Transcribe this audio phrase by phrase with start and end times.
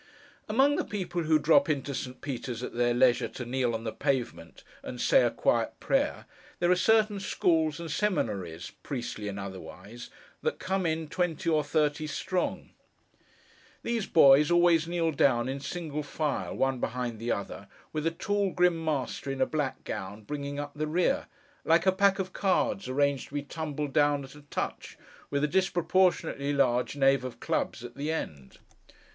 [0.49, 2.21] Among the people who drop into St.
[2.21, 6.25] Peter's at their leisure, to kneel on the pavement, and say a quiet prayer,
[6.57, 10.09] there are certain schools and seminaries, priestly and otherwise,
[10.41, 12.71] that come in, twenty or thirty strong.
[13.83, 18.49] These boys always kneel down in single file, one behind the other, with a tall
[18.49, 21.27] grim master in a black gown, bringing up the rear:
[21.63, 24.97] like a pack of cards arranged to be tumbled down at a touch,
[25.29, 28.57] with a disproportionately large Knave of clubs at the end.